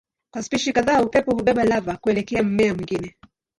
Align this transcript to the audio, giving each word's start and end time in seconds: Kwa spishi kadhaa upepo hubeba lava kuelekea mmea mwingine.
Kwa 0.33 0.43
spishi 0.43 0.73
kadhaa 0.73 1.01
upepo 1.03 1.31
hubeba 1.31 1.63
lava 1.63 1.97
kuelekea 1.97 2.43
mmea 2.43 2.73
mwingine. 2.73 3.15